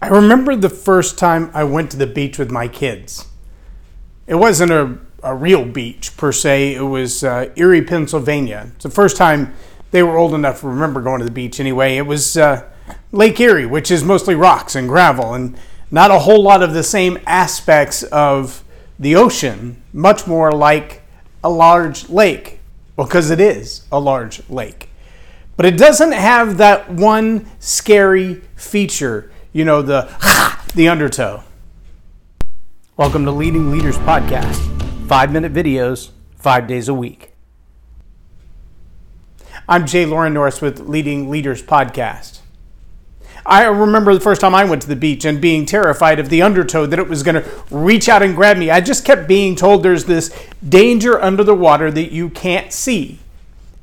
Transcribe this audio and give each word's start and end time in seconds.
I 0.00 0.08
remember 0.08 0.54
the 0.54 0.68
first 0.68 1.18
time 1.18 1.50
I 1.52 1.64
went 1.64 1.90
to 1.90 1.96
the 1.96 2.06
beach 2.06 2.38
with 2.38 2.52
my 2.52 2.68
kids. 2.68 3.26
It 4.28 4.36
wasn't 4.36 4.70
a, 4.70 4.96
a 5.24 5.34
real 5.34 5.64
beach 5.64 6.16
per 6.16 6.30
se, 6.30 6.76
it 6.76 6.82
was 6.82 7.24
uh, 7.24 7.50
Erie, 7.56 7.82
Pennsylvania. 7.82 8.70
It's 8.76 8.84
the 8.84 8.90
first 8.90 9.16
time 9.16 9.54
they 9.90 10.04
were 10.04 10.16
old 10.16 10.34
enough 10.34 10.60
to 10.60 10.68
remember 10.68 11.00
going 11.00 11.18
to 11.18 11.24
the 11.24 11.32
beach 11.32 11.58
anyway. 11.58 11.96
It 11.96 12.06
was 12.06 12.36
uh, 12.36 12.68
Lake 13.10 13.40
Erie, 13.40 13.66
which 13.66 13.90
is 13.90 14.04
mostly 14.04 14.36
rocks 14.36 14.76
and 14.76 14.88
gravel 14.88 15.34
and 15.34 15.58
not 15.90 16.12
a 16.12 16.20
whole 16.20 16.42
lot 16.44 16.62
of 16.62 16.74
the 16.74 16.84
same 16.84 17.18
aspects 17.26 18.04
of 18.04 18.62
the 19.00 19.16
ocean, 19.16 19.82
much 19.92 20.28
more 20.28 20.52
like 20.52 21.02
a 21.42 21.50
large 21.50 22.08
lake, 22.08 22.60
because 22.94 23.30
it 23.30 23.40
is 23.40 23.84
a 23.90 23.98
large 23.98 24.48
lake. 24.48 24.90
But 25.56 25.66
it 25.66 25.76
doesn't 25.76 26.12
have 26.12 26.56
that 26.58 26.88
one 26.88 27.48
scary 27.58 28.42
feature 28.54 29.32
you 29.52 29.64
know, 29.64 29.82
the 29.82 30.08
the 30.74 30.88
undertow. 30.88 31.42
Welcome 32.96 33.24
to 33.24 33.30
Leading 33.30 33.70
Leaders 33.70 33.96
Podcast. 33.98 34.56
Five 35.06 35.32
minute 35.32 35.52
videos, 35.52 36.10
five 36.36 36.66
days 36.66 36.88
a 36.88 36.94
week. 36.94 37.32
I'm 39.68 39.86
Jay 39.86 40.04
Loren 40.06 40.34
Norris 40.34 40.60
with 40.60 40.80
Leading 40.80 41.30
Leaders 41.30 41.62
Podcast. 41.62 42.40
I 43.46 43.64
remember 43.64 44.12
the 44.12 44.20
first 44.20 44.42
time 44.42 44.54
I 44.54 44.64
went 44.64 44.82
to 44.82 44.88
the 44.88 44.96
beach 44.96 45.24
and 45.24 45.40
being 45.40 45.64
terrified 45.64 46.18
of 46.18 46.28
the 46.28 46.42
undertow 46.42 46.84
that 46.84 46.98
it 46.98 47.08
was 47.08 47.22
going 47.22 47.42
to 47.42 47.64
reach 47.70 48.08
out 48.08 48.22
and 48.22 48.34
grab 48.34 48.58
me. 48.58 48.70
I 48.70 48.82
just 48.82 49.06
kept 49.06 49.26
being 49.26 49.56
told 49.56 49.82
there's 49.82 50.04
this 50.04 50.34
danger 50.66 51.20
under 51.20 51.42
the 51.42 51.54
water 51.54 51.90
that 51.90 52.12
you 52.12 52.28
can't 52.28 52.72
see. 52.72 53.20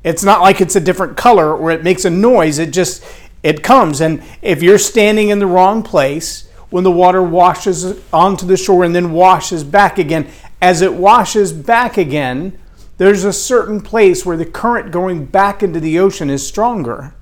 It's 0.04 0.22
not 0.22 0.40
like 0.40 0.60
it's 0.60 0.76
a 0.76 0.80
different 0.80 1.16
color 1.16 1.56
or 1.56 1.72
it 1.72 1.82
makes 1.82 2.04
a 2.04 2.10
noise. 2.10 2.60
It 2.60 2.72
just 2.72 3.04
it 3.46 3.62
comes. 3.62 4.00
And 4.00 4.24
if 4.42 4.60
you're 4.60 4.76
standing 4.76 5.28
in 5.28 5.38
the 5.38 5.46
wrong 5.46 5.84
place, 5.84 6.48
when 6.68 6.82
the 6.82 6.90
water 6.90 7.22
washes 7.22 7.96
onto 8.12 8.44
the 8.44 8.56
shore 8.56 8.82
and 8.82 8.92
then 8.92 9.12
washes 9.12 9.62
back 9.62 9.98
again, 9.98 10.28
as 10.60 10.82
it 10.82 10.94
washes 10.94 11.52
back 11.52 11.96
again, 11.96 12.58
there's 12.98 13.22
a 13.22 13.32
certain 13.32 13.80
place 13.80 14.26
where 14.26 14.36
the 14.36 14.44
current 14.44 14.90
going 14.90 15.26
back 15.26 15.62
into 15.62 15.78
the 15.78 15.96
ocean 15.96 16.28
is 16.28 16.44
stronger. 16.44 17.14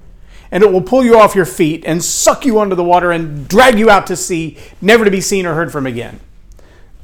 And 0.50 0.62
it 0.62 0.72
will 0.72 0.80
pull 0.80 1.04
you 1.04 1.18
off 1.18 1.34
your 1.34 1.44
feet 1.44 1.84
and 1.84 2.02
suck 2.02 2.46
you 2.46 2.58
under 2.58 2.74
the 2.74 2.82
water 2.82 3.12
and 3.12 3.46
drag 3.46 3.78
you 3.78 3.90
out 3.90 4.06
to 4.06 4.16
sea, 4.16 4.56
never 4.80 5.04
to 5.04 5.10
be 5.10 5.20
seen 5.20 5.44
or 5.44 5.52
heard 5.52 5.72
from 5.72 5.86
again. 5.86 6.20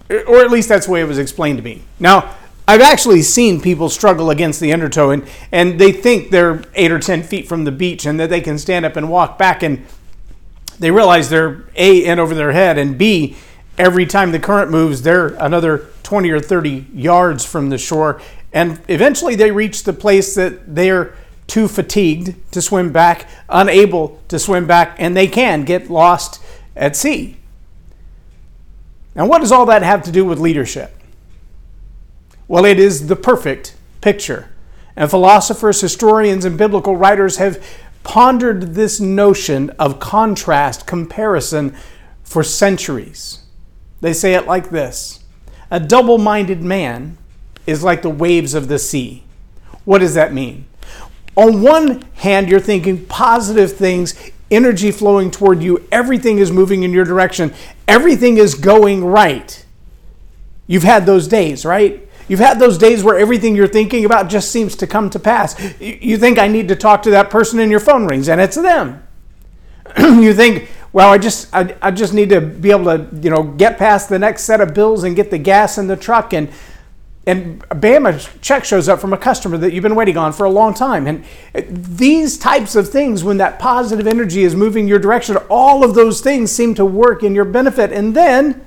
Or 0.08 0.38
at 0.38 0.50
least 0.50 0.70
that's 0.70 0.86
the 0.86 0.92
way 0.92 1.02
it 1.02 1.08
was 1.08 1.18
explained 1.18 1.58
to 1.58 1.64
me. 1.64 1.82
Now, 1.98 2.34
I've 2.70 2.82
actually 2.82 3.22
seen 3.22 3.60
people 3.60 3.88
struggle 3.88 4.30
against 4.30 4.60
the 4.60 4.72
undertow 4.72 5.10
and, 5.10 5.26
and 5.50 5.80
they 5.80 5.90
think 5.90 6.30
they're 6.30 6.62
eight 6.76 6.92
or 6.92 7.00
10 7.00 7.24
feet 7.24 7.48
from 7.48 7.64
the 7.64 7.72
beach 7.72 8.06
and 8.06 8.20
that 8.20 8.30
they 8.30 8.40
can 8.40 8.58
stand 8.58 8.84
up 8.84 8.94
and 8.94 9.10
walk 9.10 9.36
back 9.36 9.64
and 9.64 9.84
they 10.78 10.92
realize 10.92 11.30
they're 11.30 11.64
A, 11.74 12.04
in 12.04 12.20
over 12.20 12.32
their 12.32 12.52
head, 12.52 12.78
and 12.78 12.96
B, 12.96 13.36
every 13.76 14.06
time 14.06 14.30
the 14.30 14.38
current 14.38 14.70
moves, 14.70 15.02
they're 15.02 15.34
another 15.40 15.88
20 16.04 16.30
or 16.30 16.38
30 16.38 16.86
yards 16.94 17.44
from 17.44 17.70
the 17.70 17.76
shore. 17.76 18.22
And 18.52 18.80
eventually 18.86 19.34
they 19.34 19.50
reach 19.50 19.82
the 19.82 19.92
place 19.92 20.36
that 20.36 20.76
they're 20.76 21.12
too 21.48 21.66
fatigued 21.66 22.36
to 22.52 22.62
swim 22.62 22.92
back, 22.92 23.28
unable 23.48 24.22
to 24.28 24.38
swim 24.38 24.68
back, 24.68 24.94
and 25.00 25.16
they 25.16 25.26
can 25.26 25.64
get 25.64 25.90
lost 25.90 26.40
at 26.76 26.94
sea. 26.94 27.36
Now, 29.16 29.26
what 29.26 29.40
does 29.40 29.50
all 29.50 29.66
that 29.66 29.82
have 29.82 30.04
to 30.04 30.12
do 30.12 30.24
with 30.24 30.38
leadership? 30.38 30.98
Well, 32.50 32.64
it 32.64 32.80
is 32.80 33.06
the 33.06 33.14
perfect 33.14 33.76
picture. 34.00 34.48
And 34.96 35.08
philosophers, 35.08 35.80
historians, 35.80 36.44
and 36.44 36.58
biblical 36.58 36.96
writers 36.96 37.36
have 37.36 37.64
pondered 38.02 38.74
this 38.74 38.98
notion 38.98 39.70
of 39.78 40.00
contrast, 40.00 40.84
comparison 40.84 41.76
for 42.24 42.42
centuries. 42.42 43.44
They 44.00 44.12
say 44.12 44.34
it 44.34 44.48
like 44.48 44.70
this 44.70 45.22
A 45.70 45.78
double 45.78 46.18
minded 46.18 46.60
man 46.60 47.18
is 47.68 47.84
like 47.84 48.02
the 48.02 48.10
waves 48.10 48.52
of 48.52 48.66
the 48.66 48.80
sea. 48.80 49.22
What 49.84 49.98
does 49.98 50.14
that 50.14 50.34
mean? 50.34 50.66
On 51.36 51.62
one 51.62 52.02
hand, 52.14 52.48
you're 52.48 52.58
thinking 52.58 53.06
positive 53.06 53.76
things, 53.76 54.32
energy 54.50 54.90
flowing 54.90 55.30
toward 55.30 55.62
you, 55.62 55.86
everything 55.92 56.38
is 56.38 56.50
moving 56.50 56.82
in 56.82 56.90
your 56.90 57.04
direction, 57.04 57.54
everything 57.86 58.38
is 58.38 58.56
going 58.56 59.04
right. 59.04 59.64
You've 60.66 60.82
had 60.82 61.06
those 61.06 61.28
days, 61.28 61.64
right? 61.64 62.08
You've 62.30 62.38
had 62.38 62.60
those 62.60 62.78
days 62.78 63.02
where 63.02 63.18
everything 63.18 63.56
you're 63.56 63.66
thinking 63.66 64.04
about 64.04 64.28
just 64.28 64.52
seems 64.52 64.76
to 64.76 64.86
come 64.86 65.10
to 65.10 65.18
pass. 65.18 65.60
You 65.80 66.16
think 66.16 66.38
I 66.38 66.46
need 66.46 66.68
to 66.68 66.76
talk 66.76 67.02
to 67.02 67.10
that 67.10 67.28
person 67.28 67.58
and 67.58 67.72
your 67.72 67.80
phone 67.80 68.06
rings 68.06 68.28
and 68.28 68.40
it's 68.40 68.54
them. 68.54 69.02
you 69.98 70.32
think, 70.32 70.70
well, 70.92 71.10
I 71.10 71.18
just 71.18 71.52
I, 71.52 71.74
I 71.82 71.90
just 71.90 72.14
need 72.14 72.28
to 72.28 72.40
be 72.40 72.70
able 72.70 72.84
to, 72.84 73.08
you 73.20 73.30
know, 73.30 73.42
get 73.42 73.78
past 73.78 74.08
the 74.08 74.18
next 74.20 74.44
set 74.44 74.60
of 74.60 74.74
bills 74.74 75.02
and 75.02 75.16
get 75.16 75.32
the 75.32 75.38
gas 75.38 75.76
in 75.76 75.88
the 75.88 75.96
truck 75.96 76.32
and 76.32 76.48
and 77.26 77.64
bam, 77.80 78.06
a 78.06 78.16
check 78.40 78.64
shows 78.64 78.88
up 78.88 79.00
from 79.00 79.12
a 79.12 79.18
customer 79.18 79.58
that 79.58 79.72
you've 79.72 79.82
been 79.82 79.96
waiting 79.96 80.16
on 80.16 80.32
for 80.32 80.46
a 80.46 80.50
long 80.50 80.72
time. 80.72 81.08
And 81.08 81.24
uh, 81.52 81.62
these 81.66 82.38
types 82.38 82.76
of 82.76 82.90
things, 82.90 83.24
when 83.24 83.38
that 83.38 83.58
positive 83.58 84.06
energy 84.06 84.44
is 84.44 84.54
moving 84.54 84.86
your 84.86 85.00
direction, 85.00 85.36
all 85.50 85.82
of 85.82 85.96
those 85.96 86.20
things 86.20 86.52
seem 86.52 86.76
to 86.76 86.84
work 86.84 87.24
in 87.24 87.34
your 87.34 87.44
benefit. 87.44 87.90
And 87.90 88.14
then, 88.14 88.64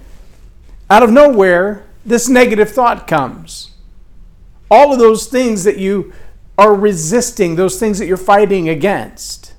out 0.90 1.02
of 1.02 1.12
nowhere, 1.12 1.86
this 2.06 2.28
negative 2.30 2.72
thought 2.72 3.08
comes. 3.08 3.72
All 4.70 4.92
of 4.92 5.00
those 5.00 5.28
things 5.28 5.64
that 5.64 5.78
you 5.78 6.14
are 6.58 6.74
resisting, 6.74 7.56
those 7.56 7.80
things 7.80 8.00
that 8.00 8.06
you're 8.06 8.18
fighting 8.18 8.70
against. 8.70 9.54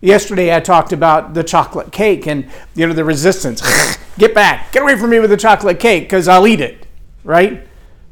Yesterday 0.00 0.54
I 0.54 0.60
talked 0.60 0.92
about 0.92 1.34
the 1.34 1.42
chocolate 1.42 1.92
cake 1.92 2.26
and 2.26 2.48
you 2.74 2.86
know 2.86 2.92
the 2.92 3.04
resistance. 3.04 3.62
get 4.18 4.34
back. 4.34 4.72
Get 4.72 4.82
away 4.82 4.96
from 4.96 5.10
me 5.10 5.18
with 5.18 5.30
the 5.30 5.36
chocolate 5.36 5.80
cake 5.80 6.08
cuz 6.08 6.28
I'll 6.28 6.46
eat 6.46 6.60
it, 6.60 6.86
right? 7.24 7.66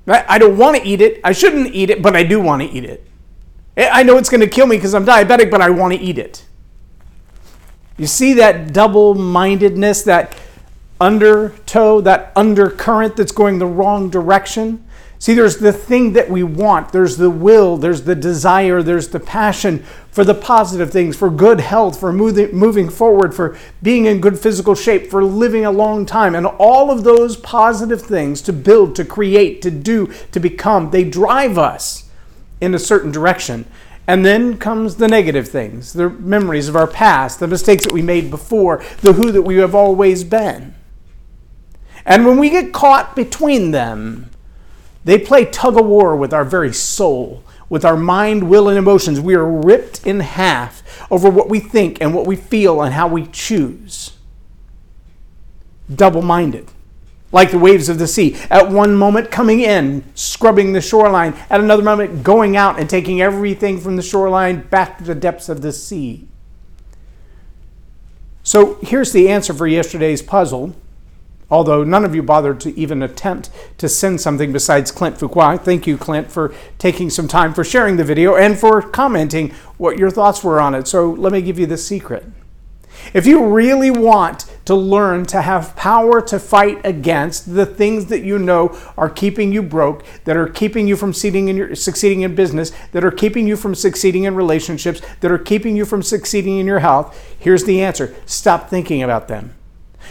I 0.09 0.39
don't 0.39 0.57
want 0.57 0.77
to 0.77 0.87
eat 0.87 1.01
it. 1.01 1.21
I 1.25 1.33
shouldn't 1.33 1.75
eat 1.75 1.91
it, 1.91 2.01
but 2.01 2.15
I 2.15 2.23
do 2.23 2.41
want 2.41 2.63
to 2.63 2.69
eat 2.69 2.84
it. 2.84 3.07
I 3.77 4.05
know 4.05 4.17
it's 4.17 4.28
going 4.28 4.41
to 4.41 4.47
kill 4.47 4.67
me 4.67 4.77
because 4.77 4.95
I'm 4.95 5.05
diabetic, 5.05 5.51
but 5.51 5.61
I 5.61 5.71
want 5.71 5.95
to 5.95 6.01
eat 6.01 6.17
it. 6.17 6.47
You 7.99 8.07
see 8.07 8.33
that 8.34 8.73
double 8.73 9.15
mindedness, 9.15 10.03
that 10.03 10.37
undertow, 11.01 12.01
that 12.01 12.33
undercurrent 12.34 13.17
that's 13.17 13.33
going 13.33 13.59
the 13.59 13.67
wrong 13.67 14.11
direction. 14.11 14.87
See, 15.19 15.33
there's 15.33 15.57
the 15.57 15.73
thing 15.73 16.12
that 16.12 16.31
we 16.31 16.43
want, 16.43 16.93
there's 16.93 17.17
the 17.17 17.31
will, 17.31 17.79
there's 17.79 18.03
the 18.03 18.15
desire, 18.15 18.83
there's 18.83 19.09
the 19.09 19.21
passion 19.21 19.83
for 20.11 20.25
the 20.25 20.34
positive 20.34 20.91
things, 20.91 21.17
for 21.17 21.31
good 21.31 21.61
health, 21.61 21.99
for 21.99 22.12
moving, 22.12 22.55
moving 22.55 22.91
forward, 22.91 23.34
for 23.34 23.57
being 23.83 24.05
in 24.05 24.21
good 24.21 24.39
physical 24.39 24.75
shape, 24.75 25.11
for 25.11 25.25
living 25.25 25.65
a 25.65 25.71
long 25.71 26.05
time. 26.05 26.34
And 26.34 26.47
all 26.47 26.91
of 26.91 27.03
those 27.03 27.37
positive 27.37 28.03
things 28.03 28.43
to 28.43 28.53
build, 28.53 28.95
to 28.97 29.05
create, 29.05 29.63
to 29.63 29.71
do, 29.71 30.13
to 30.33 30.41
become, 30.41 30.91
they 30.91 31.05
drive 31.05 31.57
us 31.57 32.11
in 32.61 32.75
a 32.75 32.78
certain 32.78 33.11
direction. 33.11 33.65
And 34.07 34.25
then 34.25 34.59
comes 34.59 34.97
the 34.97 35.09
negative 35.09 35.49
things, 35.49 35.95
the 35.95 36.11
memories 36.11 36.69
of 36.69 36.77
our 36.77 36.87
past, 36.87 37.41
the 37.41 37.49
mistakes 37.49 37.84
that 37.84 37.93
we 37.93 38.03
made 38.03 38.31
before, 38.31 38.83
the 39.01 39.15
who 39.15 39.33
that 39.33 39.43
we 39.43 39.57
have 39.57 39.75
always 39.75 40.23
been. 40.25 40.75
And 42.06 42.25
when 42.25 42.39
we 42.39 42.50
get 42.50 42.72
caught 42.72 43.17
between 43.17 43.72
them, 43.72 44.31
they 45.05 45.19
play 45.19 45.44
tug 45.44 45.77
of 45.77 45.84
war 45.84 46.17
with 46.17 46.33
our 46.33 46.44
very 46.44 46.72
soul, 46.72 47.43
with 47.69 47.84
our 47.84 47.97
mind, 47.97 48.49
will, 48.49 48.69
and 48.69 48.78
emotions. 48.78 49.21
We 49.21 49.34
are 49.34 49.47
ripped 49.47 50.06
in 50.06 50.21
half 50.21 50.83
over 51.11 51.28
what 51.28 51.49
we 51.49 51.59
think 51.59 52.00
and 52.00 52.15
what 52.15 52.27
we 52.27 52.37
feel 52.37 52.81
and 52.81 52.95
how 52.95 53.09
we 53.09 53.27
choose. 53.27 54.16
Double 55.93 56.22
minded, 56.22 56.69
like 57.33 57.50
the 57.50 57.59
waves 57.59 57.89
of 57.89 57.99
the 57.99 58.06
sea. 58.06 58.37
At 58.50 58.71
one 58.71 58.95
moment, 58.95 59.33
coming 59.33 59.61
in, 59.61 60.05
scrubbing 60.15 60.72
the 60.72 60.81
shoreline. 60.81 61.34
At 61.50 61.61
another 61.61 61.83
moment, 61.83 62.22
going 62.22 62.56
out 62.56 62.78
and 62.78 62.89
taking 62.89 63.21
everything 63.21 63.81
from 63.81 63.97
the 63.97 64.03
shoreline 64.03 64.62
back 64.62 64.99
to 64.99 65.05
the 65.05 65.15
depths 65.15 65.49
of 65.49 65.61
the 65.61 65.72
sea. 65.72 66.28
So 68.45 68.78
here's 68.83 69.10
the 69.10 69.28
answer 69.28 69.53
for 69.53 69.66
yesterday's 69.66 70.22
puzzle 70.22 70.75
although 71.51 71.84
none 71.84 72.04
of 72.04 72.15
you 72.15 72.22
bothered 72.22 72.60
to 72.60 72.78
even 72.78 73.03
attempt 73.03 73.51
to 73.78 73.89
send 73.89 74.21
something 74.21 74.53
besides 74.53 74.91
Clint 74.91 75.16
Fuqua. 75.16 75.60
Thank 75.60 75.87
you, 75.87 75.97
Clint, 75.97 76.31
for 76.31 76.54
taking 76.78 77.10
some 77.10 77.28
time 77.28 77.54
for 77.54 77.65
sharing 77.65 77.97
the 77.97 78.04
video 78.04 78.34
and 78.34 78.59
for 78.59 78.83
commenting 78.83 79.51
what 79.78 79.98
your 79.98 80.10
thoughts 80.10 80.43
were 80.43 80.60
on 80.60 80.75
it. 80.75 80.89
So 80.89 81.10
let 81.10 81.33
me 81.33 81.43
give 81.43 81.59
you 81.59 81.66
the 81.66 81.78
secret. 81.78 82.25
If 83.15 83.27
you 83.27 83.47
really 83.47 83.91
want 83.91 84.47
to 84.65 84.75
learn 84.75 85.27
to 85.27 85.43
have 85.43 85.77
power 85.77 86.21
to 86.22 86.39
fight 86.39 86.84
against 86.84 87.54
the 87.54 87.66
things 87.66 88.07
that 88.07 88.25
you 88.25 88.39
know 88.39 88.77
are 88.97 89.10
keeping 89.10 89.53
you 89.53 89.63
broke, 89.63 90.04
that 90.25 90.37
are 90.37 90.48
keeping 90.48 90.89
you 90.89 90.97
from 90.97 91.13
succeeding 91.13 91.48
in, 91.48 91.57
your, 91.57 91.75
succeeding 91.75 92.22
in 92.22 92.34
business, 92.34 92.72
that 92.93 93.04
are 93.04 93.10
keeping 93.10 93.47
you 93.47 93.57
from 93.57 93.75
succeeding 93.75 94.25
in 94.25 94.34
relationships, 94.34 95.01
that 95.21 95.31
are 95.31 95.39
keeping 95.39 95.77
you 95.77 95.84
from 95.84 96.03
succeeding 96.03 96.59
in 96.59 96.66
your 96.66 96.81
health, 96.81 97.16
here's 97.39 97.65
the 97.65 97.83
answer 97.83 98.15
stop 98.25 98.69
thinking 98.69 99.03
about 99.03 99.28
them. 99.28 99.54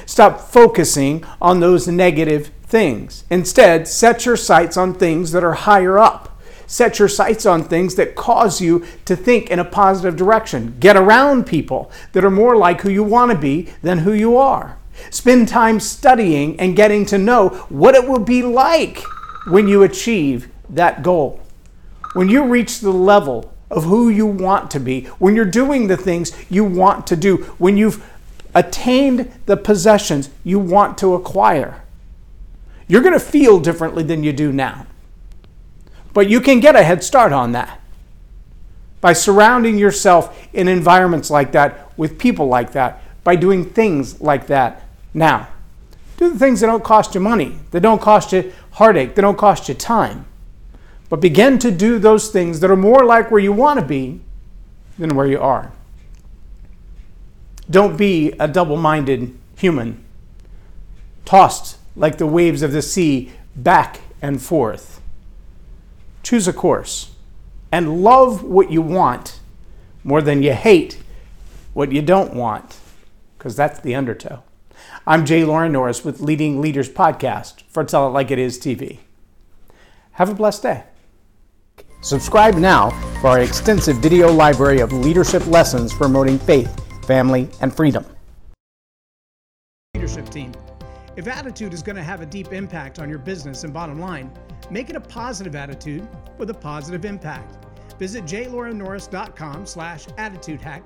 Stop 0.06 0.40
focusing 0.42 1.24
on 1.42 1.60
those 1.60 1.88
negative 1.88 2.52
things. 2.64 3.24
Instead, 3.30 3.88
set 3.88 4.26
your 4.26 4.38
sights 4.38 4.78
on 4.78 4.94
things 4.94 5.32
that 5.32 5.44
are 5.44 5.54
higher 5.54 5.98
up. 5.98 6.42
Set 6.68 6.98
your 7.00 7.08
sights 7.08 7.46
on 7.46 7.64
things 7.64 7.96
that 7.96 8.16
cause 8.16 8.60
you 8.60 8.86
to 9.06 9.16
think 9.16 9.50
in 9.50 9.60
a 9.60 9.66
positive 9.66 10.16
direction. 10.16 10.76
Get 10.80 10.98
around 10.98 11.46
people 11.46 11.92
that 12.14 12.26
are 12.26 12.32
more 12.32 12.56
like 12.58 12.82
who 12.82 12.90
you 12.90 13.04
want 13.04 13.32
to 13.32 13.38
be 13.38 13.70
than 13.82 14.00
who 14.00 14.14
you 14.14 14.36
are. 14.38 14.78
Spend 15.10 15.48
time 15.48 15.80
studying 15.80 16.60
and 16.60 16.76
getting 16.76 17.06
to 17.08 17.18
know 17.18 17.50
what 17.70 17.96
it 17.96 18.08
will 18.08 18.20
be 18.20 18.42
like 18.42 19.04
when 19.48 19.68
you 19.68 19.84
achieve 19.84 20.50
that 20.70 21.04
goal. 21.04 21.40
When 22.14 22.30
you 22.30 22.46
reach 22.46 22.80
the 22.80 22.92
level 22.92 23.54
of 23.70 23.84
who 23.84 24.10
you 24.10 24.26
want 24.26 24.72
to 24.72 24.80
be, 24.80 25.06
when 25.20 25.36
you're 25.36 25.46
doing 25.46 25.88
the 25.88 25.98
things 25.98 26.32
you 26.50 26.64
want 26.64 27.06
to 27.08 27.16
do, 27.16 27.38
when 27.58 27.78
you've 27.78 28.04
attained 28.56 29.32
the 29.46 29.58
possessions 29.58 30.30
you 30.44 30.58
want 30.58 30.98
to 30.98 31.14
acquire, 31.14 31.84
you're 32.88 33.02
going 33.02 33.14
to 33.14 33.20
feel 33.20 33.60
differently 33.60 34.04
than 34.04 34.24
you 34.24 34.34
do 34.34 34.52
now. 34.52 34.88
But 36.14 36.30
you 36.30 36.40
can 36.40 36.62
get 36.62 36.76
a 36.76 36.84
head 36.84 37.04
start 37.04 37.34
on 37.34 37.52
that 37.52 37.82
by 39.02 39.14
surrounding 39.14 39.78
yourself 39.78 40.48
in 40.54 40.68
environments 40.68 41.30
like 41.30 41.52
that, 41.52 41.92
with 41.98 42.18
people 42.18 42.48
like 42.48 42.72
that, 42.72 43.02
by 43.24 43.36
doing 43.36 43.66
things 43.66 44.22
like 44.22 44.48
that 44.48 44.84
now. 45.14 45.48
Do 46.18 46.32
the 46.32 46.40
things 46.40 46.62
that 46.62 46.68
don't 46.68 46.84
cost 46.84 47.14
you 47.14 47.22
money, 47.22 47.60
that 47.72 47.82
don't 47.82 48.02
cost 48.02 48.32
you 48.32 48.54
heartache, 48.72 49.16
that 49.16 49.22
don't 49.22 49.38
cost 49.38 49.68
you 49.68 49.76
time. 49.76 50.26
But 51.10 51.20
begin 51.20 51.60
to 51.60 51.72
do 51.72 52.00
those 52.00 52.30
things 52.30 52.62
that 52.62 52.72
are 52.72 52.76
more 52.76 53.04
like 53.04 53.30
where 53.30 53.42
you 53.42 53.52
want 53.52 53.80
to 53.80 53.86
be 53.86 54.22
than 54.98 55.16
where 55.16 55.28
you 55.28 55.40
are. 55.40 55.72
Don't 57.70 57.98
be 57.98 58.32
a 58.40 58.48
double 58.48 58.78
minded 58.78 59.38
human, 59.56 60.04
tossed 61.26 61.78
like 61.96 62.18
the 62.18 62.28
waves 62.28 62.62
of 62.62 62.72
the 62.72 62.82
sea 62.82 63.32
back 63.56 64.02
and 64.22 64.42
forth. 64.42 65.02
Choose 66.22 66.48
a 66.48 66.54
course 66.54 67.12
and 67.72 68.04
love 68.04 68.44
what 68.44 68.72
you 68.72 68.82
want 68.82 69.40
more 70.04 70.22
than 70.22 70.44
you 70.44 70.54
hate 70.54 71.00
what 71.74 71.92
you 71.92 72.02
don't 72.02 72.34
want, 72.34 72.78
because 73.38 73.56
that's 73.56 73.80
the 73.80 73.96
undertow. 73.96 74.44
I'm 75.06 75.26
Jay 75.26 75.44
Loren 75.44 75.72
Norris 75.72 76.06
with 76.06 76.22
Leading 76.22 76.62
Leaders 76.62 76.90
Podcast 76.90 77.64
for 77.64 77.84
Tell 77.84 78.08
It 78.08 78.12
Like 78.12 78.32
It 78.32 78.40
Is 78.40 78.58
TV. 78.58 79.00
Have 80.14 80.30
a 80.30 80.36
blessed 80.36 80.64
day. 80.64 80.84
Subscribe 82.02 82.56
now 82.56 82.92
for 83.20 83.28
our 83.30 83.40
extensive 83.40 83.98
video 83.98 84.32
library 84.32 84.80
of 84.80 84.94
leadership 84.94 85.46
lessons 85.48 85.94
promoting 85.94 86.40
faith, 86.40 86.85
family, 87.06 87.50
and 87.62 87.76
freedom. 87.76 88.06
Leadership 89.94 90.30
team. 90.30 90.52
If 91.16 91.28
attitude 91.28 91.74
is 91.74 91.82
going 91.82 91.96
to 91.96 92.04
have 92.04 92.20
a 92.22 92.26
deep 92.26 92.52
impact 92.52 93.00
on 93.00 93.10
your 93.10 93.20
business 93.20 93.64
and 93.64 93.74
bottom 93.74 94.00
line, 94.00 94.30
make 94.70 94.90
it 94.90 94.96
a 94.98 95.00
positive 95.00 95.56
attitude 95.56 96.06
with 96.38 96.50
a 96.50 96.54
positive 96.54 97.06
impact. 97.06 97.66
Visit 97.98 98.26
jlorennorris.com 98.26 99.66
slash 99.66 100.08
attitude 100.18 100.62
hack 100.62 100.84